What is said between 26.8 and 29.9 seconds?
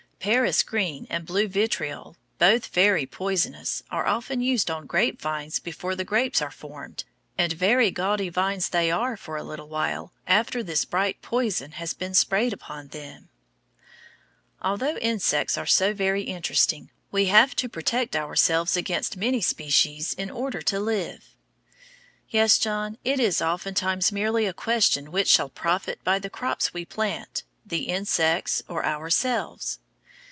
plant, the insects or ourselves.